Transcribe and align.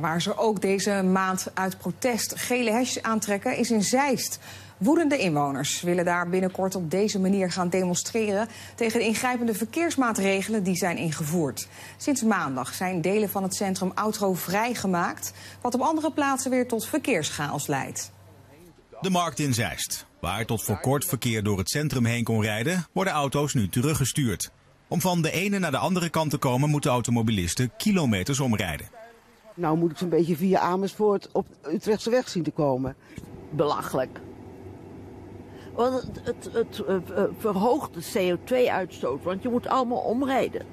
Waar 0.00 0.22
ze 0.22 0.38
ook 0.38 0.60
deze 0.60 1.02
maand 1.02 1.46
uit 1.54 1.78
protest 1.78 2.32
gele 2.36 2.70
hesjes 2.70 3.02
aantrekken 3.02 3.56
is 3.56 3.70
in 3.70 3.82
Zeist. 3.82 4.38
Woedende 4.82 5.18
inwoners 5.18 5.82
willen 5.82 6.04
daar 6.04 6.28
binnenkort 6.28 6.74
op 6.74 6.90
deze 6.90 7.18
manier 7.18 7.52
gaan 7.52 7.68
demonstreren 7.68 8.48
tegen 8.74 8.98
de 8.98 9.06
ingrijpende 9.06 9.54
verkeersmaatregelen 9.54 10.62
die 10.62 10.76
zijn 10.76 10.96
ingevoerd. 10.96 11.68
Sinds 11.96 12.22
maandag 12.22 12.74
zijn 12.74 13.00
delen 13.00 13.30
van 13.30 13.42
het 13.42 13.54
centrum 13.54 13.92
Outro 13.94 14.34
vrijgemaakt, 14.34 15.32
wat 15.60 15.74
op 15.74 15.80
andere 15.80 16.12
plaatsen 16.12 16.50
weer 16.50 16.68
tot 16.68 16.86
verkeerschaos 16.86 17.66
leidt. 17.66 18.10
De 19.00 19.10
markt 19.10 19.38
in 19.38 19.54
Zeist, 19.54 20.06
waar 20.20 20.44
tot 20.44 20.62
voor 20.62 20.80
kort 20.80 21.04
verkeer 21.04 21.42
door 21.42 21.58
het 21.58 21.70
centrum 21.70 22.04
heen 22.04 22.24
kon 22.24 22.42
rijden, 22.42 22.86
worden 22.92 23.12
auto's 23.12 23.54
nu 23.54 23.68
teruggestuurd. 23.68 24.50
Om 24.88 25.00
van 25.00 25.22
de 25.22 25.30
ene 25.30 25.58
naar 25.58 25.70
de 25.70 25.76
andere 25.76 26.08
kant 26.08 26.30
te 26.30 26.38
komen 26.38 26.70
moeten 26.70 26.90
automobilisten 26.90 27.72
kilometers 27.76 28.40
omrijden. 28.40 29.01
Nou 29.54 29.76
moet 29.76 29.90
ik 29.90 29.98
zo'n 29.98 30.08
beetje 30.08 30.36
via 30.36 30.58
Amersfoort 30.58 31.28
op 31.32 31.46
Utrechtse 31.72 32.10
weg 32.10 32.28
zien 32.28 32.42
te 32.42 32.50
komen. 32.50 32.96
Belachelijk. 33.50 34.20
Want 35.74 36.02
het, 36.02 36.48
het, 36.52 36.82
het, 36.86 37.08
het 37.08 37.30
verhoogt 37.38 37.94
de 37.94 38.36
CO2-uitstoot, 38.36 39.22
want 39.22 39.42
je 39.42 39.48
moet 39.48 39.66
allemaal 39.66 39.98
omrijden. 39.98 40.66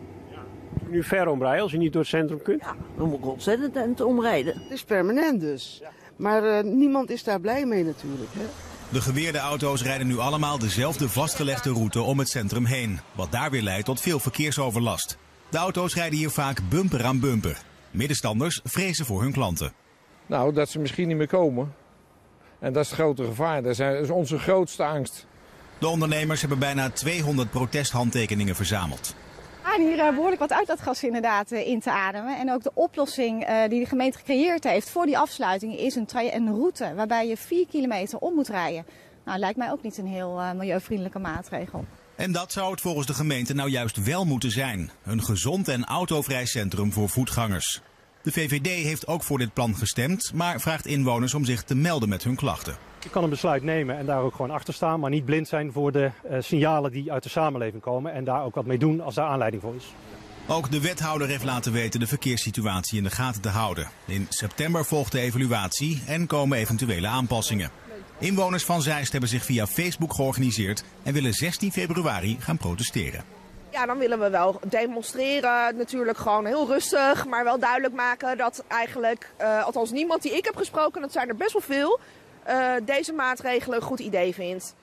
Nu 0.88 1.04
ver 1.04 1.28
omrijden 1.28 1.62
als 1.62 1.72
je 1.72 1.78
niet 1.78 1.94
door 1.94 2.02
het 2.02 2.10
centrum 2.10 2.42
kunt? 2.42 2.62
Ja, 2.62 2.76
dan 2.98 3.10
moet 3.10 3.18
ik 3.18 3.26
ontzettend 3.26 4.02
omrijden. 4.02 4.54
Het 4.54 4.72
is 4.72 4.84
permanent 4.84 5.40
dus. 5.40 5.82
Maar 6.16 6.44
uh, 6.44 6.74
niemand 6.74 7.10
is 7.10 7.24
daar 7.24 7.40
blij 7.40 7.66
mee 7.66 7.84
natuurlijk. 7.84 8.30
Hè? 8.34 8.46
De 8.90 9.02
geweerde 9.02 9.38
auto's 9.38 9.84
rijden 9.84 10.08
nu 10.08 10.18
allemaal 10.18 10.60
dezelfde 10.60 11.10
vastgelegde 11.10 11.72
route 11.72 12.02
om 12.02 12.20
het 12.20 12.30
centrum 12.30 12.66
heen. 12.66 13.00
Wat 13.16 13.32
daar 13.32 13.52
weer 13.52 13.62
leidt 13.62 13.86
tot 13.86 14.02
veel 14.02 14.20
verkeersoverlast. 14.20 15.18
De 15.50 15.58
auto's 15.58 15.96
rijden 15.96 16.18
hier 16.18 16.30
vaak 16.30 16.62
bumper 16.70 17.06
aan 17.06 17.20
bumper. 17.20 17.62
Middenstanders 17.92 18.62
vrezen 18.64 19.06
voor 19.06 19.22
hun 19.22 19.32
klanten. 19.32 19.74
Nou, 20.26 20.54
dat 20.54 20.70
ze 20.70 20.80
misschien 20.80 21.08
niet 21.08 21.18
meer 21.18 21.28
komen. 21.28 21.74
En 22.60 22.74
dat 22.74 22.84
is 22.84 22.90
het 22.90 23.00
grote 23.00 23.24
gevaar. 23.24 23.64
Dat 23.64 23.80
is 23.80 24.10
onze 24.10 24.40
grootste 24.40 24.84
angst. 24.84 25.28
De 25.78 25.88
ondernemers 25.88 26.42
hebben 26.42 26.60
bijna 26.60 26.90
200 26.90 27.50
protesthandtekeningen 27.50 28.56
verzameld. 28.56 29.16
En 29.76 29.82
hier 29.82 29.98
uh, 29.98 30.10
behoorlijk 30.10 30.40
wat 30.40 30.54
uitlaatgas 30.54 31.04
inderdaad 31.04 31.52
uh, 31.52 31.68
in 31.68 31.80
te 31.80 31.92
ademen. 31.92 32.38
En 32.38 32.52
ook 32.52 32.64
de 32.64 32.72
oplossing 32.74 33.46
die 33.68 33.80
de 33.80 33.86
gemeente 33.86 34.18
gecreëerd 34.18 34.64
heeft 34.64 34.90
voor 34.90 35.06
die 35.06 35.18
afsluiting 35.18 35.78
is 35.78 35.96
een, 35.96 36.08
een 36.14 36.56
route 36.56 36.94
waarbij 36.96 37.28
je 37.28 37.38
4 37.38 37.68
kilometer 37.68 38.20
om 38.20 38.34
moet 38.34 38.48
rijden. 38.48 38.86
Nou, 39.26 39.40
lijkt 39.40 39.58
mij 39.58 39.72
ook 39.72 39.84
niet 39.84 39.98
een 39.98 40.08
heel 40.08 40.42
milieuvriendelijke 40.56 41.20
maatregel. 41.20 41.86
En 42.20 42.32
dat 42.32 42.52
zou 42.52 42.72
het 42.72 42.82
volgens 42.82 43.08
de 43.08 43.14
gemeente 43.14 43.54
nou 43.54 43.70
juist 43.70 44.04
wel 44.04 44.26
moeten 44.26 44.52
zijn. 44.52 44.92
Een 45.04 45.24
gezond 45.24 45.68
en 45.68 45.86
autovrij 45.86 46.46
centrum 46.46 46.92
voor 46.92 47.10
voetgangers. 47.10 47.82
De 48.22 48.32
VVD 48.32 48.68
heeft 48.68 49.08
ook 49.08 49.24
voor 49.24 49.38
dit 49.38 49.54
plan 49.54 49.76
gestemd, 49.76 50.32
maar 50.34 50.60
vraagt 50.62 50.86
inwoners 50.86 51.34
om 51.34 51.46
zich 51.46 51.64
te 51.64 51.76
melden 51.76 52.10
met 52.10 52.24
hun 52.24 52.36
klachten. 52.36 52.76
Je 53.00 53.10
kan 53.10 53.24
een 53.24 53.30
besluit 53.30 53.64
nemen 53.64 53.98
en 53.98 54.06
daar 54.06 54.22
ook 54.22 54.36
gewoon 54.36 54.52
achter 54.52 54.74
staan, 54.74 55.00
maar 55.00 55.10
niet 55.10 55.26
blind 55.26 55.48
zijn 55.48 55.72
voor 55.72 55.92
de 55.92 56.12
uh, 56.32 56.38
signalen 56.40 56.92
die 56.92 57.12
uit 57.12 57.24
de 57.24 57.30
samenleving 57.30 57.82
komen 57.82 58.14
en 58.14 58.24
daar 58.24 58.44
ook 58.44 58.56
wat 58.56 58.66
mee 58.66 58.78
doen 58.78 59.02
als 59.02 59.16
daar 59.16 59.28
aanleiding 59.28 59.62
voor 59.62 59.76
is. 59.76 59.94
Ook 60.48 60.72
de 60.72 60.82
wethouder 60.82 61.28
heeft 61.28 61.44
laten 61.44 61.72
weten 61.72 62.00
de 62.00 62.08
verkeerssituatie 62.08 62.98
in 62.98 63.04
de 63.04 63.10
gaten 63.10 63.42
te 63.42 63.50
houden. 63.50 63.88
In 64.06 64.26
september 64.30 64.86
volgt 64.86 65.12
de 65.12 65.20
evaluatie 65.20 66.02
en 66.08 66.28
komen 66.28 66.58
eventuele 66.58 67.08
aanpassingen. 67.08 67.72
Inwoners 68.20 68.66
van 68.66 68.82
Zeist 68.82 69.12
hebben 69.12 69.30
zich 69.30 69.46
via 69.46 69.68
Facebook 69.68 70.14
georganiseerd 70.14 70.84
en 71.04 71.14
willen 71.14 71.34
16 71.34 71.72
februari 71.72 72.38
gaan 72.40 72.58
protesteren. 72.58 73.24
Ja, 73.72 73.86
dan 73.86 73.98
willen 73.98 74.20
we 74.20 74.30
wel 74.30 74.60
demonstreren. 74.66 75.78
Natuurlijk 75.78 76.18
gewoon 76.18 76.46
heel 76.46 76.68
rustig, 76.68 77.26
maar 77.26 77.44
wel 77.44 77.60
duidelijk 77.60 77.94
maken 77.94 78.38
dat 78.38 78.64
eigenlijk, 78.68 79.32
uh, 79.42 79.64
althans 79.64 79.92
niemand 79.92 80.22
die 80.22 80.38
ik 80.38 80.46
heb 80.46 80.56
gesproken, 80.56 81.02
dat 81.02 81.12
zijn 81.12 81.30
er 81.30 81.36
best 81.36 81.54
wel 81.54 81.62
veel, 81.62 82.00
uh, 82.50 82.72
deze 82.86 83.14
maatregelen 83.14 83.78
een 83.78 83.84
goed 83.84 84.00
idee 84.00 84.34
vindt. 84.34 84.76